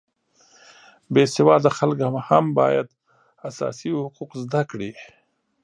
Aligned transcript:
بې 1.13 1.23
سواده 1.35 1.69
خلک 1.77 1.97
هم 2.29 2.45
باید 2.59 2.87
اساسي 3.49 3.89
حقوق 4.01 4.31
زده 4.43 4.61
کړي 4.71 4.91